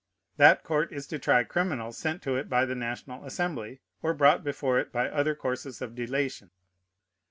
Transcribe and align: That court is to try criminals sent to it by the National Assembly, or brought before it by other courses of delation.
That 0.37 0.63
court 0.63 0.91
is 0.91 1.05
to 1.09 1.19
try 1.19 1.43
criminals 1.43 1.95
sent 1.95 2.23
to 2.23 2.35
it 2.35 2.49
by 2.49 2.65
the 2.65 2.73
National 2.73 3.23
Assembly, 3.23 3.81
or 4.01 4.15
brought 4.15 4.43
before 4.43 4.79
it 4.79 4.91
by 4.91 5.07
other 5.07 5.35
courses 5.35 5.79
of 5.79 5.93
delation. 5.93 6.49